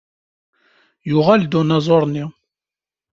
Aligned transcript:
Yuɣal-d 1.09 1.57
unaẓuṛ-nni. 1.59 2.25